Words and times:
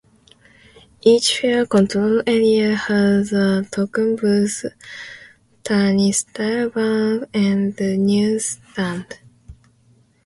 Each 1.03 1.39
fare 1.41 1.67
control 1.67 2.23
area 2.25 2.73
has 2.75 3.31
a 3.33 3.63
token 3.69 4.15
booth, 4.15 4.65
turnstile 5.63 6.71
bank, 6.71 7.25
and 7.35 7.77
newsstand. 7.79 9.19